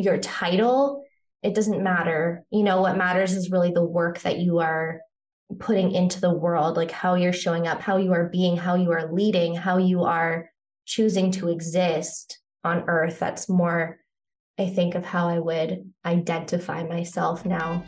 [0.00, 1.04] your title,
[1.42, 2.44] it doesn't matter.
[2.50, 5.00] You know, what matters is really the work that you are
[5.58, 8.90] putting into the world, like how you're showing up, how you are being, how you
[8.92, 10.48] are leading, how you are
[10.86, 13.18] choosing to exist on earth.
[13.18, 13.98] That's more,
[14.58, 17.84] I think, of how I would identify myself now.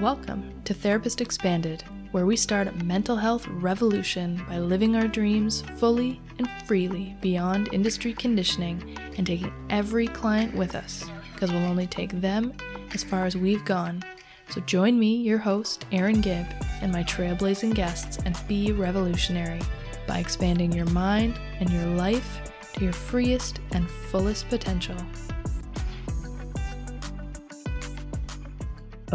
[0.00, 5.62] Welcome to Therapist Expanded, where we start a mental health revolution by living our dreams
[5.76, 11.86] fully and freely beyond industry conditioning and taking every client with us, because we'll only
[11.86, 12.52] take them
[12.94, 14.02] as far as we've gone.
[14.48, 16.46] So join me, your host, Erin Gibb,
[16.80, 19.60] and my trailblazing guests and be revolutionary
[20.06, 24.96] by expanding your mind and your life to your freest and fullest potential.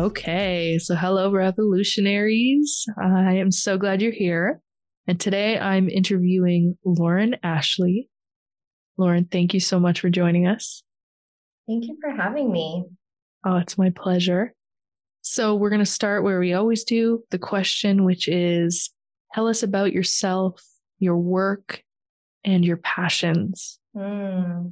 [0.02, 2.88] Okay, so hello, revolutionaries.
[3.00, 4.60] I am so glad you're here.
[5.06, 8.10] And today I'm interviewing Lauren Ashley.
[8.98, 10.82] Lauren, thank you so much for joining us.
[11.68, 12.84] Thank you for having me.
[13.46, 14.56] Oh, it's my pleasure.
[15.22, 18.90] So, we're going to start where we always do the question, which is
[19.36, 20.64] tell us about yourself,
[20.98, 21.84] your work,
[22.44, 23.78] and your passions.
[23.96, 24.72] Mm.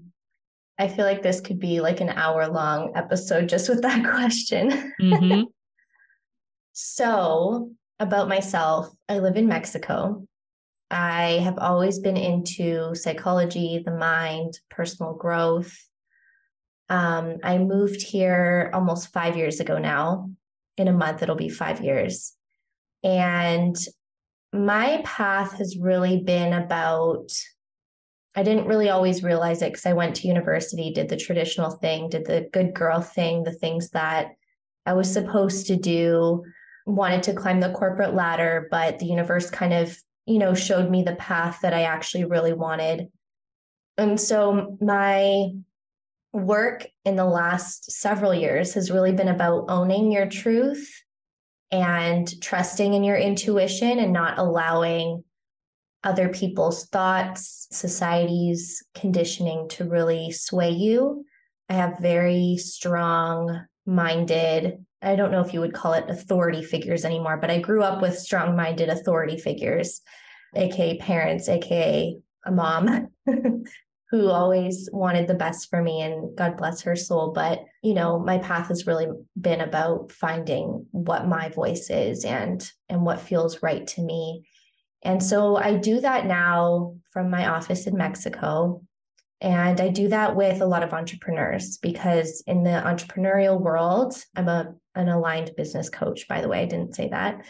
[0.80, 4.94] I feel like this could be like an hour long episode just with that question.
[5.02, 5.42] Mm-hmm.
[6.74, 10.26] so, about myself, I live in Mexico.
[10.90, 15.78] I have always been into psychology, the mind, personal growth.
[16.88, 20.30] Um, I moved here almost five years ago now
[20.80, 22.34] in a month, it'll be five years.
[23.04, 23.76] And
[24.52, 27.30] my path has really been about,
[28.36, 32.10] I didn't really always realize it because I went to university, did the traditional thing,
[32.10, 34.36] did the good girl thing, the things that
[34.86, 36.44] I was supposed to do,
[36.86, 41.04] wanted to climb the corporate ladder, but the universe kind of, you know, showed me
[41.04, 43.08] the path that I actually really wanted.
[43.98, 45.50] And so my
[46.32, 50.90] work in the last several years has really been about owning your truth
[51.72, 55.24] and trusting in your intuition and not allowing
[56.04, 61.26] other people's thoughts, society's conditioning to really sway you.
[61.70, 67.06] I have very strong minded, I don't know if you would call it authority figures
[67.06, 70.02] anymore, but I grew up with strong minded authority figures,
[70.56, 73.08] AKA parents, AKA a mom
[74.12, 77.32] who always wanted the best for me and God bless her soul.
[77.32, 79.08] But, you know, my path has really
[79.40, 84.44] been about finding what my voice is and and what feels right to me.
[85.04, 88.82] And so I do that now from my office in Mexico.
[89.42, 94.50] And I do that with a lot of entrepreneurs because in the entrepreneurial world, I'm
[94.50, 96.62] a an aligned business coach, by the way.
[96.62, 97.46] I didn't say that,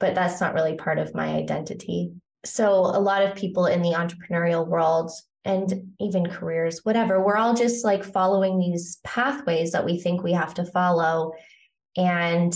[0.00, 2.12] but that's not really part of my identity.
[2.44, 5.12] So a lot of people in the entrepreneurial world
[5.44, 7.22] and even careers, whatever.
[7.22, 11.32] We're all just like following these pathways that we think we have to follow.
[11.96, 12.54] And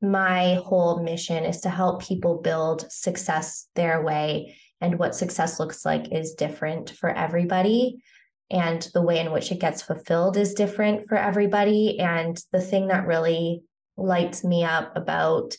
[0.00, 4.56] my whole mission is to help people build success their way.
[4.80, 8.02] And what success looks like is different for everybody.
[8.50, 11.98] And the way in which it gets fulfilled is different for everybody.
[11.98, 13.62] And the thing that really
[13.96, 15.56] lights me up about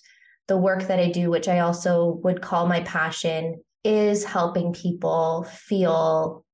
[0.47, 5.43] the work that I do, which I also would call my passion, is helping people
[5.43, 6.45] feel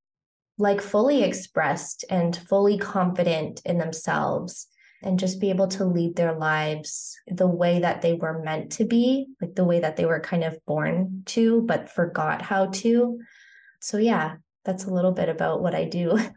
[0.58, 4.68] like fully expressed and fully confident in themselves
[5.06, 8.86] and just be able to lead their lives the way that they were meant to
[8.86, 13.20] be, like the way that they were kind of born to, but forgot how to.
[13.80, 16.20] So, yeah, that's a little bit about what I do.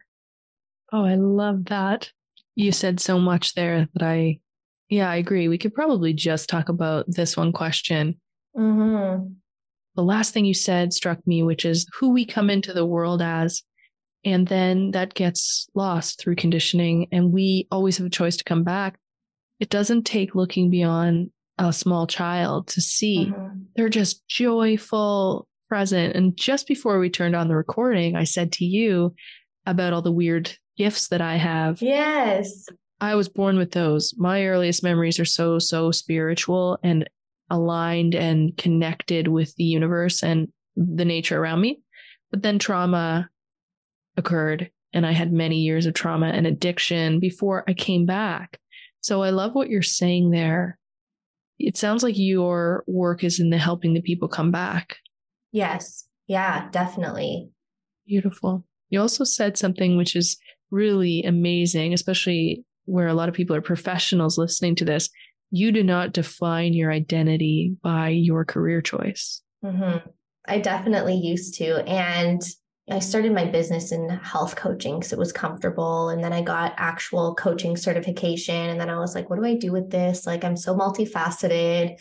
[0.90, 2.10] Oh, I love that.
[2.54, 4.38] You said so much there that I,
[4.88, 5.46] yeah, I agree.
[5.46, 8.18] We could probably just talk about this one question.
[8.56, 9.34] Mm-hmm.
[9.96, 13.20] The last thing you said struck me, which is who we come into the world
[13.20, 13.62] as
[14.24, 17.08] and then that gets lost through conditioning.
[17.12, 18.98] And we always have a choice to come back.
[19.60, 23.58] It doesn't take looking beyond a small child to see mm-hmm.
[23.74, 26.14] they're just joyful, present.
[26.14, 29.14] And just before we turned on the recording, I said to you
[29.66, 31.82] about all the weird gifts that I have.
[31.82, 32.66] Yes.
[33.00, 34.14] I was born with those.
[34.16, 37.08] My earliest memories are so, so spiritual and
[37.50, 41.80] aligned and connected with the universe and the nature around me.
[42.30, 43.28] But then trauma
[44.18, 48.58] occurred and I had many years of trauma and addiction before I came back.
[49.00, 50.78] So I love what you're saying there.
[51.58, 54.96] It sounds like your work is in the helping the people come back.
[55.52, 56.06] Yes.
[56.26, 57.50] Yeah, definitely.
[58.06, 58.64] Beautiful.
[58.90, 60.38] You also said something which is
[60.70, 65.10] really amazing, especially where a lot of people are professionals listening to this.
[65.50, 69.42] You do not define your identity by your career choice.
[69.64, 70.08] Mm-hmm.
[70.46, 71.86] I definitely used to.
[71.86, 72.40] And
[72.90, 76.08] I started my business in health coaching because it was comfortable.
[76.08, 78.70] And then I got actual coaching certification.
[78.70, 80.26] And then I was like, what do I do with this?
[80.26, 81.98] Like, I'm so multifaceted.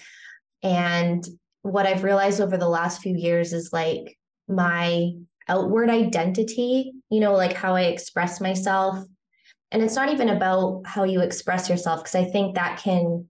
[0.64, 1.26] And
[1.64, 4.18] what I've realized over the last few years is like
[4.48, 5.12] my
[5.50, 9.04] outward identity, you know, like how I express myself.
[9.72, 13.28] And it's not even about how you express yourself, because I think that can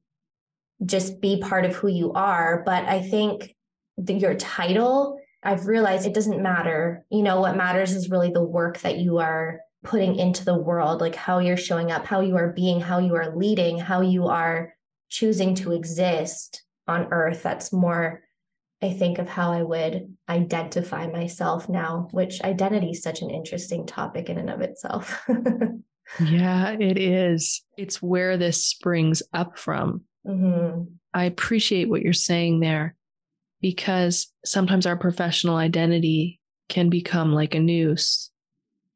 [0.86, 2.62] just be part of who you are.
[2.64, 3.56] But I think
[4.08, 7.06] your title, I've realized it doesn't matter.
[7.10, 11.00] You know, what matters is really the work that you are putting into the world,
[11.00, 14.28] like how you're showing up, how you are being, how you are leading, how you
[14.28, 14.74] are
[15.08, 17.44] choosing to exist on earth.
[17.44, 18.24] That's more
[18.82, 23.86] I think of how I would identify myself now, which identity is such an interesting
[23.86, 25.26] topic in and of itself.
[26.20, 27.64] yeah, it is.
[27.78, 30.02] It's where this springs up from.
[30.28, 30.94] Mm-hmm.
[31.14, 32.97] I appreciate what you're saying there
[33.68, 38.32] because sometimes our professional identity can become like a noose.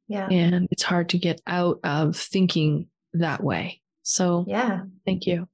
[0.07, 0.29] Yeah.
[0.31, 3.81] And it's hard to get out of thinking that way.
[4.03, 4.83] So, yeah.
[5.05, 5.49] Thank you.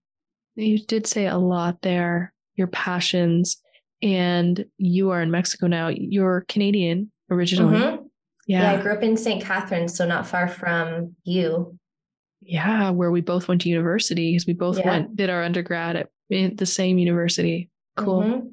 [0.53, 3.57] You did say a lot there, your passions
[4.03, 5.87] and you are in Mexico now.
[5.87, 7.79] You're Canadian originally.
[7.79, 8.03] Mm-hmm.
[8.45, 8.71] Yeah.
[8.71, 9.43] yeah, I grew up in St.
[9.43, 11.75] Catharines, so not far from you.
[12.41, 14.87] Yeah, where we both went to university because we both yeah.
[14.87, 17.71] went did our undergrad at the same university.
[17.95, 18.21] Cool.
[18.21, 18.47] Mm-hmm.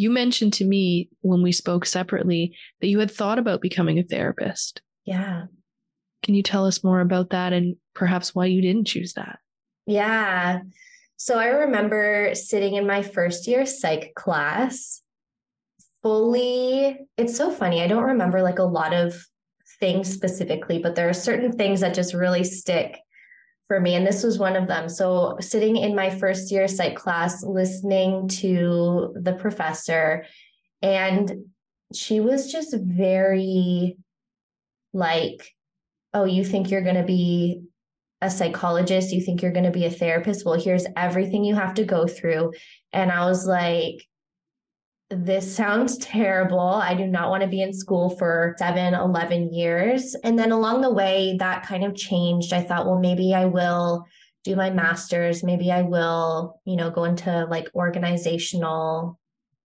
[0.00, 4.02] You mentioned to me when we spoke separately that you had thought about becoming a
[4.02, 4.80] therapist.
[5.04, 5.44] Yeah.
[6.22, 9.40] Can you tell us more about that and perhaps why you didn't choose that?
[9.86, 10.60] Yeah.
[11.18, 15.02] So I remember sitting in my first year psych class,
[16.02, 17.82] fully, it's so funny.
[17.82, 19.22] I don't remember like a lot of
[19.80, 22.98] things specifically, but there are certain things that just really stick
[23.70, 23.94] for me.
[23.94, 24.88] And this was one of them.
[24.88, 30.24] So sitting in my first year psych class, listening to the professor,
[30.82, 31.44] and
[31.94, 33.96] she was just very
[34.92, 35.54] like,
[36.12, 37.62] oh, you think you're going to be
[38.20, 40.44] a psychologist, you think you're going to be a therapist.
[40.44, 42.52] Well, here's everything you have to go through.
[42.92, 44.04] And I was like,
[45.10, 46.60] this sounds terrible.
[46.60, 50.14] I do not want to be in school for seven, 11 years.
[50.22, 52.52] And then along the way, that kind of changed.
[52.52, 54.06] I thought, well, maybe I will
[54.44, 55.42] do my master's.
[55.42, 59.18] Maybe I will, you know, go into like organizational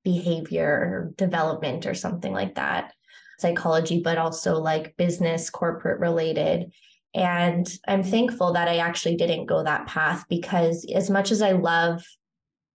[0.03, 2.93] behavior development or something like that,
[3.37, 6.71] psychology, but also like business, corporate related.
[7.13, 11.51] And I'm thankful that I actually didn't go that path because as much as I
[11.51, 12.03] love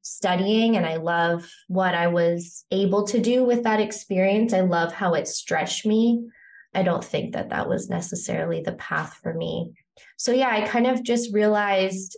[0.03, 4.93] studying and I love what I was able to do with that experience, I love
[4.93, 6.27] how it stretched me.
[6.75, 9.73] I don't think that that was necessarily the path for me.
[10.17, 12.17] So, yeah, I kind of just realized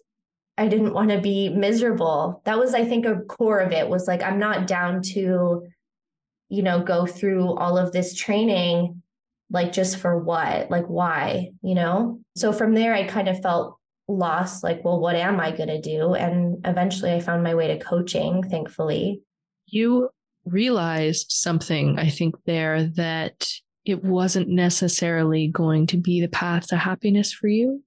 [0.59, 2.43] I didn't want to be miserable.
[2.45, 5.67] That was, I think, a core of it was like, I'm not down to,
[6.49, 9.03] you know, go through all of this training
[9.53, 13.79] like just for what like why you know so from there i kind of felt
[14.17, 17.67] lost like well what am i going to do and eventually i found my way
[17.69, 19.23] to coaching thankfully
[19.67, 20.09] you
[20.45, 23.49] realized something i think there that
[23.85, 27.83] it wasn't necessarily going to be the path to happiness for you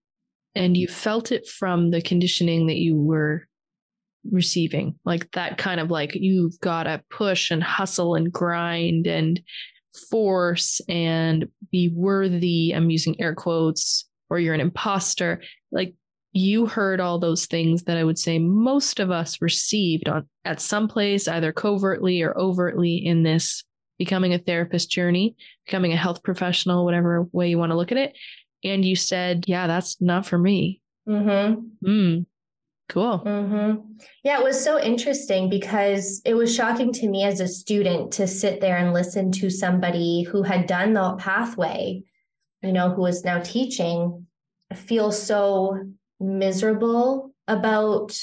[0.56, 3.48] and you felt it from the conditioning that you were
[4.31, 9.42] receiving like that kind of like you've got to push and hustle and grind and
[10.10, 12.71] force and be worthy.
[12.71, 15.42] I'm using air quotes, or you're an imposter.
[15.71, 15.94] Like
[16.35, 20.59] you heard all those things that I would say most of us received on at
[20.59, 23.63] some place, either covertly or overtly in this
[23.97, 27.97] becoming a therapist journey, becoming a health professional, whatever way you want to look at
[27.97, 28.18] it.
[28.65, 30.81] And you said, yeah, that's not for me.
[31.07, 31.87] Mm-hmm.
[31.89, 32.25] Mm.
[32.89, 33.23] Cool.
[33.25, 33.94] Mm-hmm.
[34.25, 38.27] Yeah, it was so interesting because it was shocking to me as a student to
[38.27, 42.04] sit there and listen to somebody who had done the pathway,
[42.61, 44.27] you know, who is now teaching,
[44.75, 45.80] feel so
[46.25, 48.17] miserable about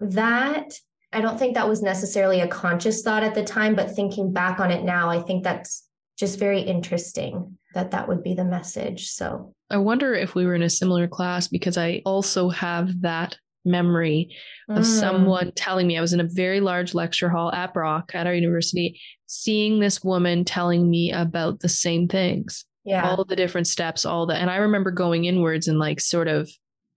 [0.00, 0.74] that.
[1.12, 4.60] I don't think that was necessarily a conscious thought at the time, but thinking back
[4.60, 5.86] on it now, I think that's
[6.18, 9.08] just very interesting that that would be the message.
[9.08, 13.36] So I wonder if we were in a similar class because I also have that
[13.64, 14.34] memory
[14.68, 15.00] of mm.
[15.00, 18.34] someone telling me I was in a very large lecture hall at Brock at our
[18.34, 22.64] university, seeing this woman telling me about the same things.
[22.84, 23.08] Yeah.
[23.08, 26.50] All the different steps, all the and I remember going inwards and like sort of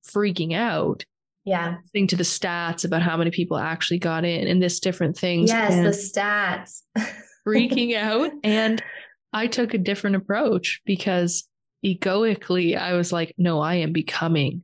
[0.07, 1.05] freaking out.
[1.45, 1.77] Yeah.
[1.91, 5.50] Think to the stats about how many people actually got in and this different things.
[5.50, 6.81] Yes, the stats.
[7.48, 8.31] freaking out.
[8.43, 8.81] And
[9.33, 11.48] I took a different approach because
[11.81, 14.63] egoically I was like, no, I am becoming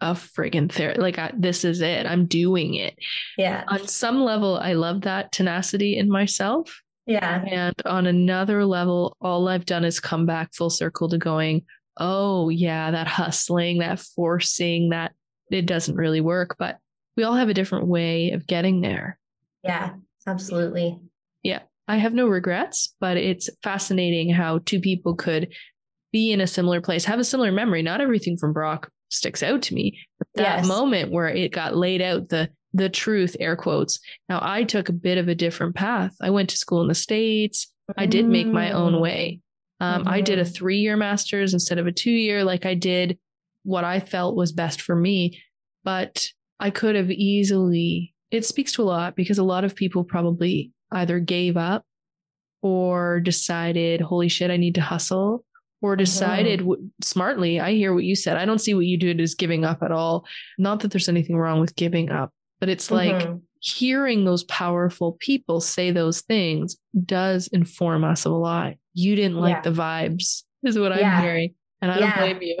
[0.00, 1.00] a friggin' therapy.
[1.00, 2.06] Like, I, this is it.
[2.06, 2.96] I'm doing it.
[3.36, 3.64] Yeah.
[3.68, 6.80] On some level, I love that tenacity in myself.
[7.06, 7.42] Yeah.
[7.44, 11.64] And on another level, all I've done is come back full circle to going,
[11.98, 15.12] oh, yeah, that hustling, that forcing, that
[15.50, 16.56] it doesn't really work.
[16.58, 16.78] But
[17.16, 19.18] we all have a different way of getting there.
[19.64, 19.94] Yeah,
[20.26, 20.98] absolutely.
[21.42, 21.60] Yeah.
[21.88, 25.52] I have no regrets, but it's fascinating how two people could
[26.12, 27.82] be in a similar place, have a similar memory.
[27.82, 30.66] Not everything from Brock sticks out to me, but that yes.
[30.66, 33.98] moment where it got laid out, the the truth, air quotes.
[34.28, 36.14] Now I took a bit of a different path.
[36.20, 37.72] I went to school in the States.
[37.96, 39.00] I did make my own mm.
[39.00, 39.40] way.
[39.80, 40.08] Um, mm-hmm.
[40.08, 40.52] I did a mm-hmm.
[40.52, 42.44] three year master's instead of a two year.
[42.44, 43.18] Like I did
[43.62, 45.40] what I felt was best for me,
[45.84, 46.28] but
[46.60, 48.14] I could have easily.
[48.30, 51.84] It speaks to a lot because a lot of people probably either gave up
[52.62, 55.44] or decided, holy shit, I need to hustle,
[55.80, 56.00] or mm-hmm.
[56.00, 56.68] decided mm-hmm.
[56.70, 57.60] w- smartly.
[57.60, 58.36] I hear what you said.
[58.36, 60.26] I don't see what you did as giving up at all.
[60.58, 63.36] Not that there's anything wrong with giving up, but it's like mm-hmm.
[63.60, 68.74] Hearing those powerful people say those things does inform us of a lot.
[68.94, 69.60] You didn't like yeah.
[69.62, 71.54] the vibes, is what I'm hearing.
[71.80, 72.16] And I yeah.
[72.16, 72.58] don't blame you.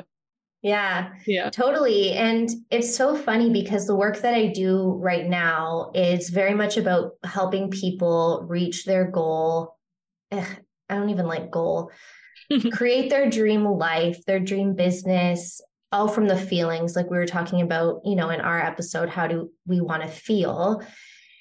[0.62, 1.10] Yeah.
[1.26, 1.50] Yeah.
[1.50, 2.12] Totally.
[2.12, 6.76] And it's so funny because the work that I do right now is very much
[6.76, 9.76] about helping people reach their goal.
[10.32, 10.56] Ugh,
[10.88, 11.92] I don't even like goal.
[12.72, 15.60] create their dream life, their dream business,
[15.90, 19.26] all from the feelings like we were talking about, you know, in our episode how
[19.26, 20.82] do we want to feel?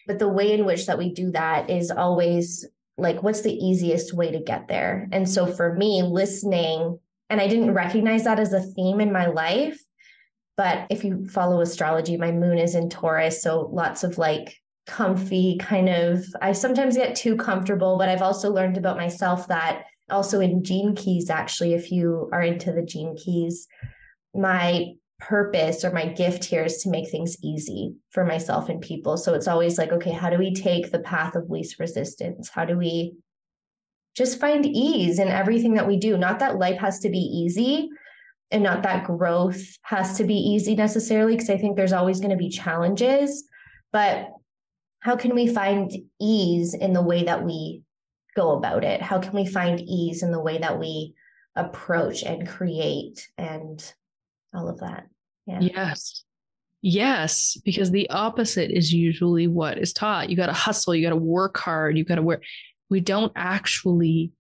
[0.08, 2.66] But the way in which that we do that is always
[2.98, 5.08] like what's the easiest way to get there?
[5.12, 7.00] And so for me, listening
[7.30, 9.80] and I didn't recognize that as a theme in my life.
[10.56, 13.44] But if you follow astrology, my moon is in Taurus.
[13.44, 14.56] So lots of like
[14.88, 19.84] comfy kind of, I sometimes get too comfortable, but I've also learned about myself that
[20.10, 23.68] also in gene keys, actually, if you are into the gene keys,
[24.36, 29.18] my purpose or my gift here is to make things easy for myself and people.
[29.18, 32.50] So it's always like, okay, how do we take the path of least resistance?
[32.50, 33.16] How do we
[34.18, 36.18] just find ease in everything that we do.
[36.18, 37.88] Not that life has to be easy
[38.50, 42.32] and not that growth has to be easy necessarily, because I think there's always going
[42.32, 43.44] to be challenges.
[43.94, 44.30] But
[45.02, 47.84] how can we find ease in the way that we
[48.36, 49.04] go about it?
[49.04, 51.14] How can we find ease in the way that we
[51.56, 53.94] approach and create and
[54.58, 55.06] all of that?
[55.46, 55.60] Yeah.
[55.62, 56.24] Yes.
[56.82, 60.30] Yes, because the opposite is usually what is taught.
[60.30, 62.44] You got to hustle, you got to work hard, you got to work
[62.90, 64.32] we don't actually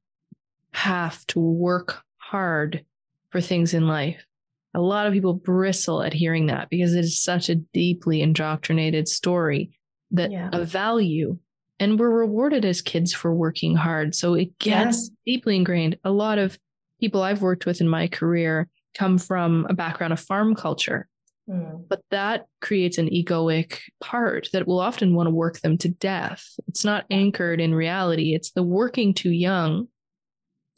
[0.71, 2.85] have to work hard
[3.29, 4.25] for things in life.
[4.73, 9.07] A lot of people bristle at hearing that because it is such a deeply indoctrinated
[9.07, 9.71] story
[10.11, 10.49] that yeah.
[10.53, 11.37] a value
[11.79, 14.15] and we're rewarded as kids for working hard.
[14.15, 15.33] So it gets yeah.
[15.33, 15.97] deeply ingrained.
[16.03, 16.57] A lot of
[16.99, 18.67] people I've worked with in my career
[18.97, 21.07] come from a background of farm culture.
[21.49, 21.85] Mm.
[21.87, 26.45] But that creates an egoic part that will often want to work them to death.
[26.67, 28.35] It's not anchored in reality.
[28.35, 29.87] It's the working too young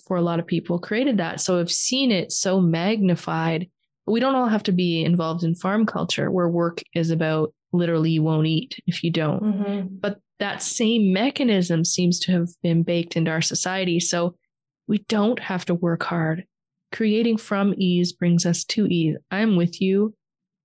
[0.07, 1.41] for a lot of people created that.
[1.41, 3.69] So I've seen it so magnified.
[4.05, 8.11] We don't all have to be involved in farm culture where work is about literally
[8.11, 9.41] you won't eat if you don't.
[9.41, 9.95] Mm-hmm.
[9.99, 13.99] But that same mechanism seems to have been baked into our society.
[13.99, 14.35] So
[14.87, 16.45] we don't have to work hard.
[16.91, 19.15] Creating from ease brings us to ease.
[19.31, 20.15] I'm with you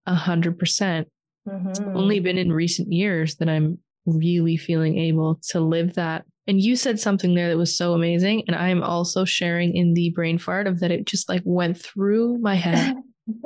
[0.07, 1.09] a hundred percent.
[1.47, 1.97] It's mm-hmm.
[1.97, 6.25] only been in recent years that I'm really feeling able to live that.
[6.47, 8.45] And you said something there that was so amazing.
[8.47, 12.39] And I'm also sharing in the brain fart of that it just like went through
[12.39, 12.97] my head.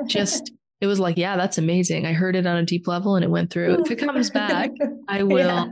[0.07, 2.05] just it was like, yeah, that's amazing.
[2.05, 3.81] I heard it on a deep level and it went through.
[3.81, 4.71] If it comes back,
[5.07, 5.67] I will yeah.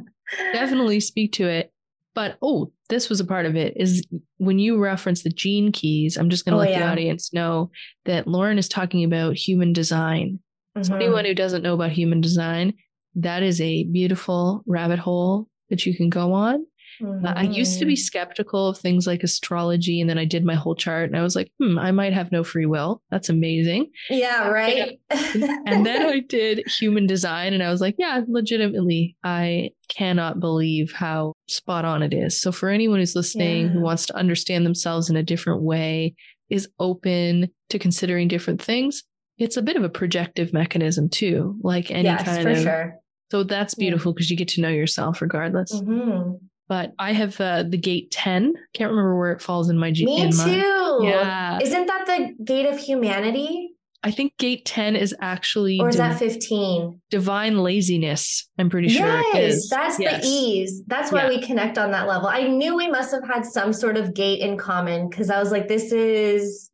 [0.53, 1.71] definitely speak to it.
[2.13, 4.05] But oh, this was a part of it is
[4.37, 6.85] when you reference the gene keys, I'm just going to oh, let yeah.
[6.85, 7.69] the audience know
[8.05, 10.39] that Lauren is talking about human design
[10.77, 10.87] Mm-hmm.
[10.87, 12.73] So anyone who doesn't know about human design,
[13.15, 16.65] that is a beautiful rabbit hole that you can go on.
[17.01, 17.25] Mm-hmm.
[17.25, 17.99] I used to be mm-hmm.
[17.99, 21.35] skeptical of things like astrology, and then I did my whole chart, and I was
[21.35, 23.01] like, "Hmm, I might have no free will.
[23.11, 24.99] That's amazing." Yeah, right.
[25.09, 30.91] and then I did human design, and I was like, "Yeah, legitimately, I cannot believe
[30.91, 33.71] how spot on it is." So, for anyone who's listening yeah.
[33.73, 36.15] who wants to understand themselves in a different way,
[36.49, 39.03] is open to considering different things,
[39.37, 42.57] it's a bit of a projective mechanism too, like any yes, kind of.
[42.57, 42.95] Sure.
[43.29, 44.35] So that's beautiful because yeah.
[44.35, 45.73] you get to know yourself regardless.
[45.73, 46.35] Mm-hmm.
[46.67, 48.53] But I have uh, the gate 10.
[48.73, 50.05] Can't remember where it falls in my G.
[50.05, 50.37] Me too.
[50.37, 51.59] My, yeah.
[51.61, 53.71] Isn't that the gate of humanity?
[54.03, 55.79] I think gate 10 is actually.
[55.79, 57.01] Or is div- that 15?
[57.09, 58.47] Divine laziness.
[58.57, 59.69] I'm pretty sure yes, it is.
[59.69, 60.21] That's yes.
[60.21, 60.83] the ease.
[60.87, 61.29] That's why yeah.
[61.29, 62.27] we connect on that level.
[62.27, 65.51] I knew we must have had some sort of gate in common because I was
[65.51, 66.69] like, this is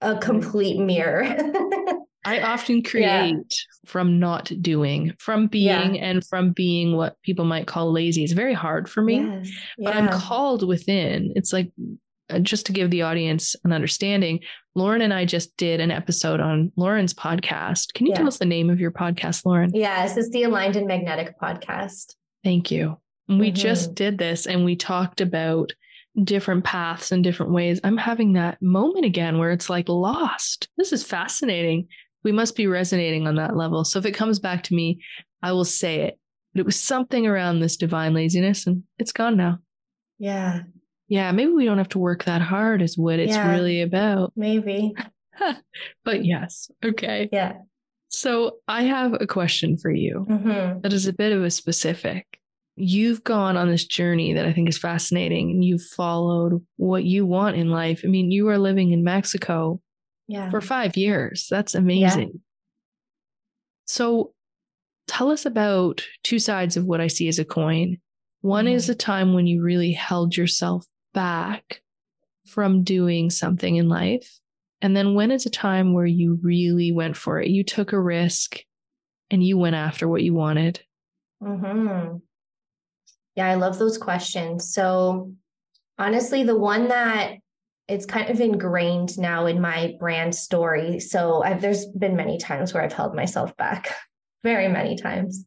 [0.00, 1.24] a complete mirror.
[2.30, 3.34] I often create yeah.
[3.86, 6.04] from not doing, from being, yeah.
[6.04, 8.22] and from being what people might call lazy.
[8.22, 9.50] It's very hard for me, yes.
[9.78, 11.32] but I'm called within.
[11.34, 11.72] It's like,
[12.28, 14.40] uh, just to give the audience an understanding,
[14.76, 17.92] Lauren and I just did an episode on Lauren's podcast.
[17.94, 19.70] Can you tell us the name of your podcast, Lauren?
[19.74, 22.14] Yes, it's the Aligned and Magnetic podcast.
[22.44, 22.96] Thank you.
[23.28, 23.54] We mm-hmm.
[23.54, 25.72] just did this and we talked about
[26.22, 27.80] different paths and different ways.
[27.84, 30.68] I'm having that moment again where it's like lost.
[30.76, 31.88] This is fascinating.
[32.22, 33.84] We must be resonating on that level.
[33.84, 35.00] So if it comes back to me,
[35.42, 36.18] I will say it.
[36.52, 39.58] But it was something around this divine laziness and it's gone now.
[40.18, 40.62] Yeah.
[41.08, 41.30] Yeah.
[41.32, 44.32] Maybe we don't have to work that hard, is what it's yeah, really about.
[44.36, 44.94] Maybe.
[46.04, 46.70] but yes.
[46.84, 47.28] Okay.
[47.32, 47.54] Yeah.
[48.08, 50.80] So I have a question for you mm-hmm.
[50.80, 52.40] that is a bit of a specific
[52.80, 57.26] you've gone on this journey that I think is fascinating and you've followed what you
[57.26, 58.00] want in life.
[58.04, 59.80] I mean, you are living in Mexico
[60.30, 60.48] yeah.
[60.48, 61.48] for five years.
[61.50, 62.30] That's amazing.
[62.32, 62.40] Yeah.
[63.86, 64.32] So
[65.08, 67.98] tell us about two sides of what I see as a coin.
[68.40, 68.76] One mm-hmm.
[68.76, 71.82] is a time when you really held yourself back
[72.46, 74.38] from doing something in life.
[74.80, 77.48] And then when is a time where you really went for it?
[77.48, 78.60] You took a risk
[79.30, 80.80] and you went after what you wanted.
[81.42, 82.18] Mm-hmm.
[83.34, 84.72] Yeah, I love those questions.
[84.72, 85.32] So,
[85.98, 87.34] honestly, the one that
[87.90, 91.00] it's kind of ingrained now in my brand story.
[91.00, 93.94] So, I've, there's been many times where I've held myself back,
[94.44, 95.44] very many times.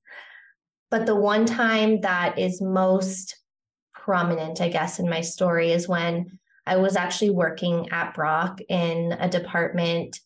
[0.91, 3.35] But the one time that is most
[3.95, 9.13] prominent, I guess, in my story is when I was actually working at Brock in
[9.13, 10.19] a department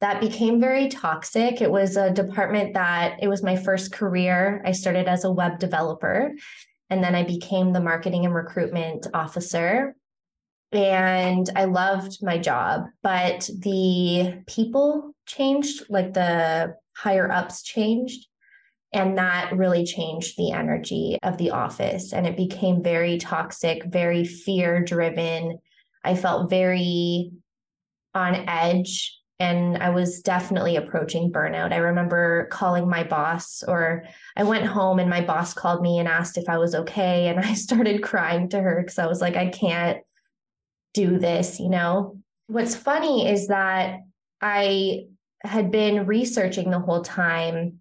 [0.00, 1.60] that became very toxic.
[1.60, 4.62] It was a department that it was my first career.
[4.66, 6.32] I started as a web developer
[6.90, 9.94] and then I became the marketing and recruitment officer.
[10.72, 18.26] And I loved my job, but the people changed, like the higher ups changed.
[18.94, 22.12] And that really changed the energy of the office.
[22.12, 25.58] And it became very toxic, very fear driven.
[26.04, 27.32] I felt very
[28.14, 31.72] on edge and I was definitely approaching burnout.
[31.72, 34.04] I remember calling my boss, or
[34.36, 37.28] I went home and my boss called me and asked if I was okay.
[37.28, 39.98] And I started crying to her because I was like, I can't
[40.94, 42.18] do this, you know?
[42.46, 44.00] What's funny is that
[44.40, 45.04] I
[45.42, 47.80] had been researching the whole time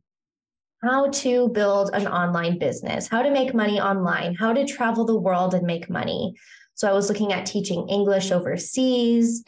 [0.84, 5.20] how to build an online business, how to make money online, how to travel the
[5.20, 6.34] world and make money.
[6.74, 9.44] So I was looking at teaching English overseas.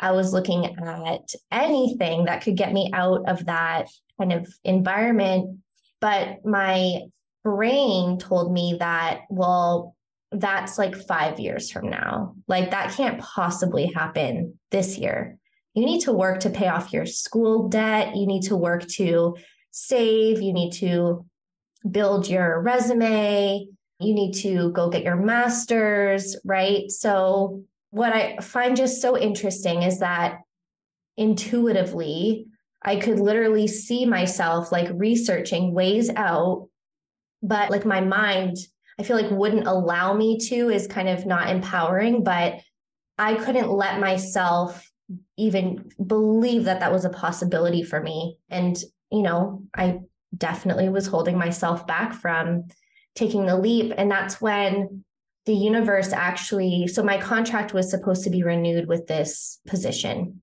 [0.00, 5.58] I was looking at anything that could get me out of that kind of environment.
[6.00, 7.00] But my
[7.44, 9.94] brain told me that, well,
[10.32, 12.34] that's like five years from now.
[12.46, 15.38] Like that can't possibly happen this year.
[15.74, 18.16] You need to work to pay off your school debt.
[18.16, 19.36] You need to work to
[19.70, 20.42] save.
[20.42, 21.24] You need to
[21.88, 23.66] build your resume.
[24.00, 26.90] You need to go get your master's, right?
[26.90, 30.40] So what I find just so interesting is that
[31.16, 32.46] intuitively,
[32.82, 36.68] I could literally see myself like researching ways out,
[37.42, 38.56] but like my mind,
[38.98, 42.60] I feel like wouldn't allow me to is kind of not empowering, but
[43.16, 44.90] I couldn't let myself
[45.36, 48.38] even believe that that was a possibility for me.
[48.50, 48.76] And,
[49.10, 50.00] you know, I
[50.36, 52.64] definitely was holding myself back from
[53.14, 53.92] taking the leap.
[53.96, 55.04] And that's when
[55.46, 60.42] the universe actually, so my contract was supposed to be renewed with this position.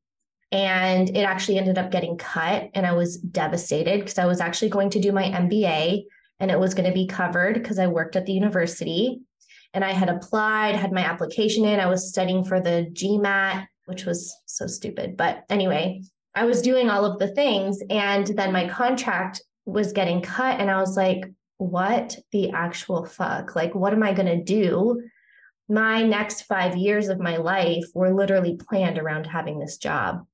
[0.52, 2.70] And it actually ended up getting cut.
[2.74, 6.06] And I was devastated because I was actually going to do my MBA
[6.40, 9.22] and it was going to be covered because I worked at the university.
[9.74, 11.82] And I had applied, had my application in.
[11.82, 15.18] I was studying for the GMAT, which was so stupid.
[15.18, 16.02] But anyway,
[16.34, 17.82] I was doing all of the things.
[17.90, 20.62] And then my contract was getting cut.
[20.62, 21.26] And I was like,
[21.58, 23.56] what the actual fuck?
[23.56, 25.02] Like, what am I going to do?
[25.68, 30.26] My next five years of my life were literally planned around having this job.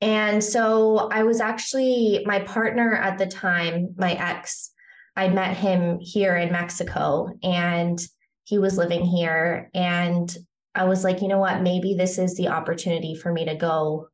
[0.00, 4.71] And so I was actually, my partner at the time, my ex,
[5.16, 8.00] I met him here in Mexico and
[8.44, 9.70] he was living here.
[9.74, 10.34] And
[10.74, 11.62] I was like, you know what?
[11.62, 14.08] Maybe this is the opportunity for me to go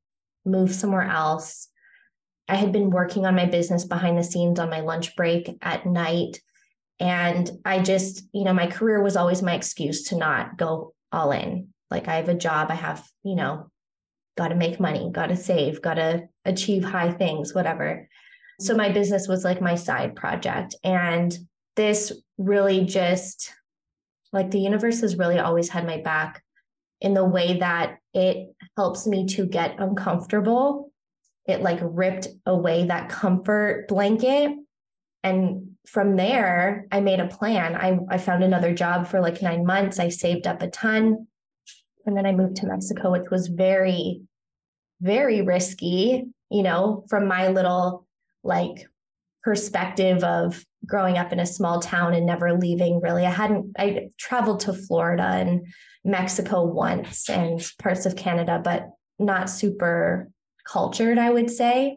[0.45, 1.69] move somewhere else
[2.49, 5.85] I had been working on my business behind the scenes on my lunch break at
[5.85, 6.41] night.
[6.99, 11.31] And I just, you know, my career was always my excuse to not go all
[11.31, 11.69] in.
[11.91, 13.71] Like I have a job, I have, you know,
[14.37, 18.09] got to make money, got to save, got to achieve high things, whatever.
[18.61, 20.75] So my business was like my side project.
[20.83, 21.37] And
[21.77, 23.53] this really just,
[24.33, 26.43] like the universe has really always had my back
[27.01, 30.89] in the way that it helps me to get uncomfortable
[31.49, 34.53] it like ripped away that comfort blanket.
[35.25, 37.75] And from there, I made a plan.
[37.75, 39.99] I, I found another job for like nine months.
[39.99, 41.27] I saved up a ton.
[42.07, 44.21] And then I moved to Mexico, which was very,
[45.01, 48.07] very risky, you know, from my little
[48.43, 48.87] like
[49.43, 53.27] perspective of growing up in a small town and never leaving really.
[53.27, 55.67] I hadn't, I traveled to Florida and
[56.05, 60.29] Mexico once and parts of Canada, but not super
[60.67, 61.97] cultured, I would say.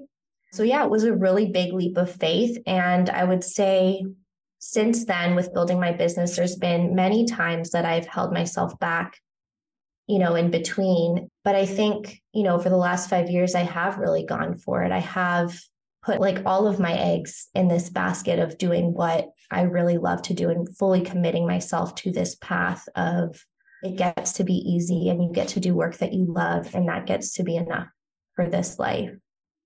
[0.53, 2.57] So, yeah, it was a really big leap of faith.
[2.65, 4.03] And I would say
[4.59, 9.17] since then, with building my business, there's been many times that I've held myself back,
[10.07, 11.29] you know, in between.
[11.43, 14.83] But I think, you know, for the last five years, I have really gone for
[14.83, 14.91] it.
[14.91, 15.57] I have
[16.03, 20.21] put like all of my eggs in this basket of doing what I really love
[20.23, 23.45] to do and fully committing myself to this path of
[23.83, 26.87] it gets to be easy and you get to do work that you love and
[26.87, 27.87] that gets to be enough
[28.35, 29.11] for this life.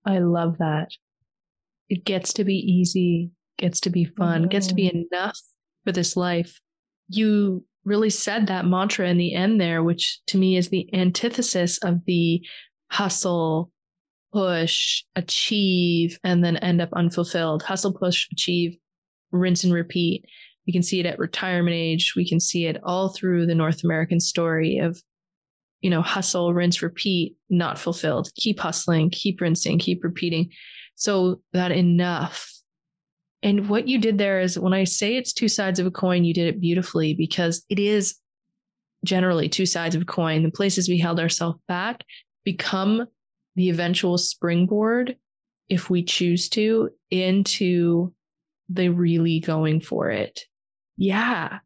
[0.04, 0.88] I love that.
[1.88, 4.48] It gets to be easy, gets to be fun, mm-hmm.
[4.48, 5.02] gets to be mm-hmm.
[5.12, 5.38] enough
[5.84, 6.60] for this life.
[7.08, 11.78] You really said that mantra in the end there, which to me is the antithesis
[11.78, 12.44] of the
[12.90, 13.70] hustle,
[14.36, 17.62] push, achieve, and then end up unfulfilled.
[17.62, 18.76] Hustle, push, achieve,
[19.32, 20.26] rinse and repeat.
[20.66, 22.12] We can see it at retirement age.
[22.14, 25.00] We can see it all through the North American story of
[25.80, 28.28] you know, hustle, rinse, repeat, not fulfilled.
[28.34, 30.50] Keep hustling, keep rinsing, keep repeating.
[30.96, 32.52] So that enough.
[33.42, 36.24] And what you did there is when I say it's two sides of a coin,
[36.24, 38.16] you did it beautifully because it is
[39.04, 40.42] generally two sides of a coin.
[40.42, 42.02] The places we held ourselves back
[42.44, 43.06] become
[43.56, 45.16] the eventual springboard,
[45.68, 48.14] if we choose to, into
[48.68, 50.42] the really going for it.
[50.96, 51.58] Yeah,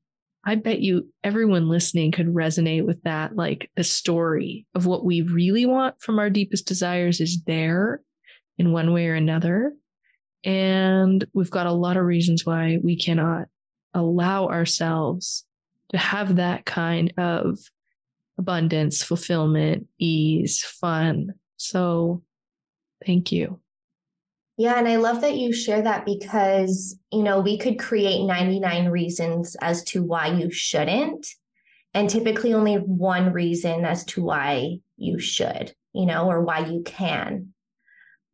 [0.45, 3.37] I bet you everyone listening could resonate with that.
[3.37, 8.01] Like the story of what we really want from our deepest desires is there
[8.57, 9.75] in one way or another.
[10.45, 13.47] And we've got a lot of reasons why we cannot
[13.93, 15.45] allow ourselves
[15.91, 17.59] to have that kind of
[18.39, 21.35] abundance, fulfillment, ease, fun.
[21.61, 22.23] So
[23.05, 23.61] thank you.
[24.57, 28.89] Yeah, and I love that you share that because, you know, we could create 99
[28.89, 31.27] reasons as to why you shouldn't,
[31.93, 36.83] and typically only one reason as to why you should, you know, or why you
[36.83, 37.53] can.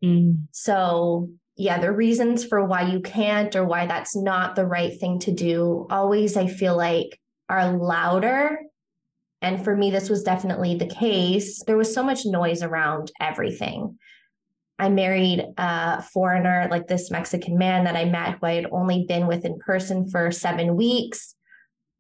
[0.05, 0.47] Mm.
[0.53, 5.19] So, yeah, the reasons for why you can't or why that's not the right thing
[5.21, 8.59] to do always, I feel like, are louder.
[9.43, 11.63] And for me, this was definitely the case.
[11.65, 13.99] There was so much noise around everything
[14.79, 19.07] I married a foreigner, like this Mexican man that I met who I had only
[19.09, 21.35] been with in person for seven weeks.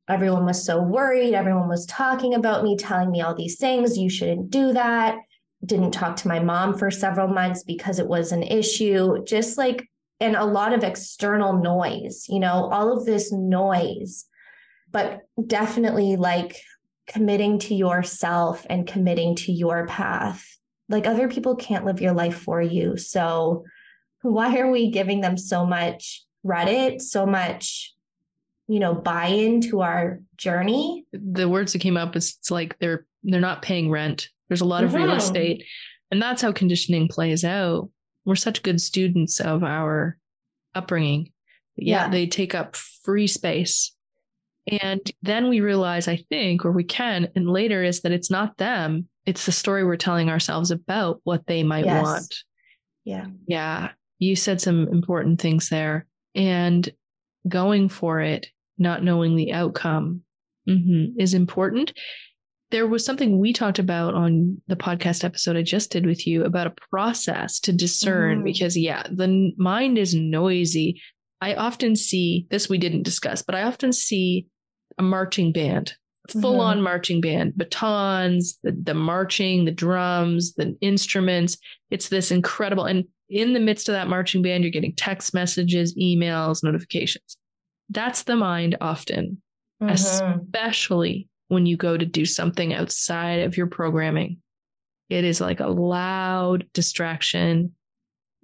[0.09, 1.35] Everyone was so worried.
[1.35, 3.96] Everyone was talking about me, telling me all these things.
[3.96, 5.16] You shouldn't do that.
[5.64, 9.25] Didn't talk to my mom for several months because it was an issue.
[9.25, 9.88] Just like,
[10.20, 14.27] and a lot of external noise, you know, all of this noise,
[14.92, 16.57] but definitely like
[17.07, 20.57] committing to yourself and committing to your path
[20.88, 22.97] like other people can't live your life for you.
[22.97, 23.64] So
[24.23, 27.95] why are we giving them so much credit, so much,
[28.69, 31.05] you know, buy into our journey?
[31.12, 34.29] The words that came up is it's like they're they're not paying rent.
[34.49, 35.03] There's a lot of mm-hmm.
[35.03, 35.64] real estate.
[36.12, 37.90] And that's how conditioning plays out.
[38.25, 40.16] We're such good students of our
[40.75, 41.33] upbringing.
[41.75, 42.09] Yeah, yeah.
[42.09, 43.92] they take up free space.
[44.83, 48.57] And then we realize, I think, or we can, and later is that it's not
[48.57, 52.02] them, it's the story we're telling ourselves about what they might yes.
[52.02, 52.35] want.
[53.05, 53.26] Yeah.
[53.46, 53.90] Yeah.
[54.18, 56.07] You said some important things there.
[56.35, 56.88] And
[57.48, 58.48] going for it,
[58.79, 60.22] not knowing the outcome
[60.68, 61.92] mm-hmm, is important.
[62.70, 66.44] There was something we talked about on the podcast episode I just did with you
[66.44, 68.44] about a process to discern mm-hmm.
[68.44, 71.00] because, yeah, the mind is noisy.
[71.40, 74.48] I often see this we didn't discuss, but I often see
[74.98, 75.94] a marching band
[76.28, 76.85] full on mm-hmm.
[76.85, 81.56] marching band, batons, the, the marching, the drums, the instruments.
[81.90, 82.85] It's this incredible.
[82.85, 87.37] And in the midst of that marching band, you're getting text messages, emails, notifications.
[87.90, 89.40] That's the mind often,
[89.82, 89.92] mm-hmm.
[89.92, 94.38] especially when you go to do something outside of your programming.
[95.09, 97.72] It is like a loud distraction,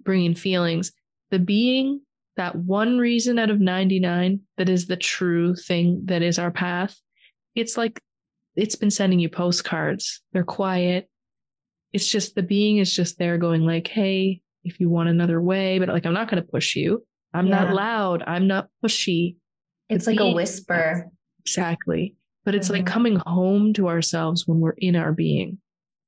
[0.01, 0.93] bringing feelings.
[1.31, 2.01] The being,
[2.37, 6.95] that one reason out of 99 that is the true thing that is our path,
[7.55, 8.01] it's like
[8.55, 10.21] it's been sending you postcards.
[10.31, 11.09] They're quiet.
[11.91, 15.79] It's just the being is just there going like, hey, if you want another way,
[15.79, 17.05] but like I'm not going to push you.
[17.33, 17.63] I'm yeah.
[17.63, 18.23] not loud.
[18.25, 19.35] I'm not pushy.
[19.89, 21.09] It's like a whisper.
[21.45, 22.15] Exactly.
[22.45, 22.77] But it's mm-hmm.
[22.77, 25.59] like coming home to ourselves when we're in our being.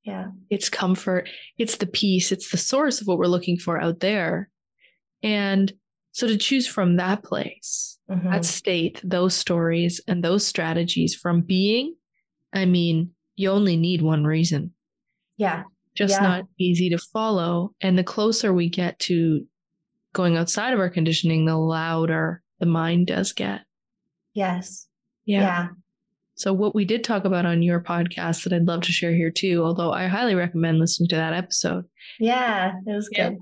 [0.04, 0.26] Yeah.
[0.50, 1.28] It's comfort.
[1.58, 2.30] It's the peace.
[2.30, 4.48] It's the source of what we're looking for out there.
[5.22, 5.72] And
[6.16, 8.30] so to choose from that place, mm-hmm.
[8.30, 11.94] that state, those stories, and those strategies from being,
[12.54, 14.72] I mean, you only need one reason.
[15.36, 15.64] Yeah.
[15.94, 16.26] Just yeah.
[16.26, 17.74] not easy to follow.
[17.82, 19.46] And the closer we get to
[20.14, 23.60] going outside of our conditioning, the louder the mind does get.
[24.32, 24.88] Yes.
[25.26, 25.40] Yeah.
[25.42, 25.68] yeah.
[26.36, 29.30] So, what we did talk about on your podcast that I'd love to share here
[29.30, 31.84] too, although I highly recommend listening to that episode.
[32.18, 33.36] Yeah, it was good.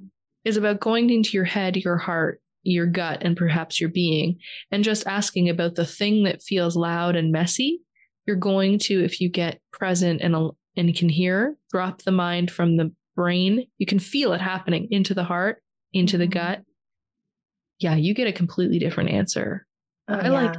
[0.44, 4.38] Is about going into your head, your heart, your gut, and perhaps your being,
[4.70, 7.81] and just asking about the thing that feels loud and messy.
[8.27, 10.35] You're going to, if you get present and,
[10.77, 13.66] and can hear, drop the mind from the brain.
[13.79, 16.20] You can feel it happening into the heart, into mm-hmm.
[16.20, 16.62] the gut.
[17.79, 19.66] Yeah, you get a completely different answer.
[20.09, 20.31] Oh, I yeah.
[20.31, 20.57] like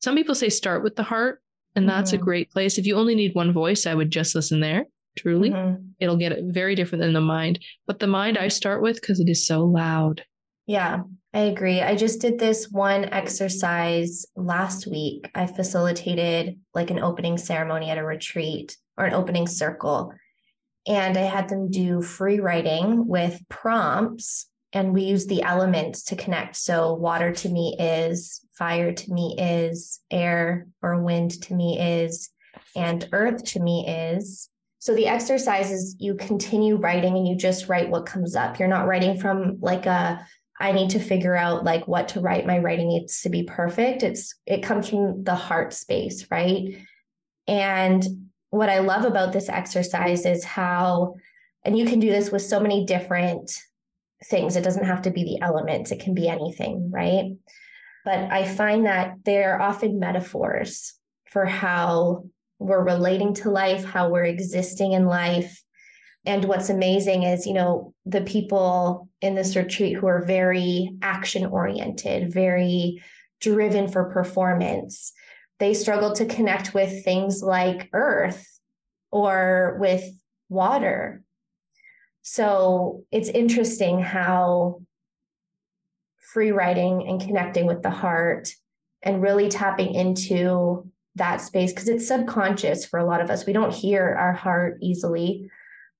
[0.00, 1.42] some people say start with the heart,
[1.74, 2.22] and that's mm-hmm.
[2.22, 2.78] a great place.
[2.78, 4.86] If you only need one voice, I would just listen there.
[5.16, 5.82] Truly, mm-hmm.
[5.98, 7.58] it'll get very different than the mind.
[7.86, 10.22] But the mind I start with because it is so loud.
[10.66, 11.00] Yeah,
[11.38, 11.80] I agree.
[11.80, 15.30] I just did this one exercise last week.
[15.36, 20.12] I facilitated like an opening ceremony at a retreat or an opening circle.
[20.88, 26.16] And I had them do free writing with prompts and we use the elements to
[26.16, 26.56] connect.
[26.56, 32.30] So, water to me is, fire to me is, air or wind to me is,
[32.74, 34.50] and earth to me is.
[34.80, 38.58] So, the exercise is you continue writing and you just write what comes up.
[38.58, 40.26] You're not writing from like a,
[40.60, 42.46] I need to figure out like what to write.
[42.46, 44.02] My writing needs to be perfect.
[44.02, 46.76] It's, it comes from the heart space, right?
[47.46, 48.04] And
[48.50, 51.14] what I love about this exercise is how,
[51.64, 53.52] and you can do this with so many different
[54.24, 54.56] things.
[54.56, 57.32] It doesn't have to be the elements, it can be anything, right?
[58.04, 60.94] But I find that they're often metaphors
[61.30, 62.24] for how
[62.58, 65.62] we're relating to life, how we're existing in life.
[66.28, 71.46] And what's amazing is, you know, the people in this retreat who are very action
[71.46, 73.02] oriented, very
[73.40, 75.12] driven for performance,
[75.58, 78.46] they struggle to connect with things like earth
[79.10, 80.04] or with
[80.48, 81.22] water
[82.30, 84.82] so it's interesting how
[86.18, 88.50] free writing and connecting with the heart
[89.02, 93.46] and really tapping into that space because it's subconscious for a lot of us.
[93.46, 95.50] We don't hear our heart easily,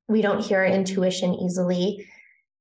[0.09, 2.09] we don't hear intuition easily.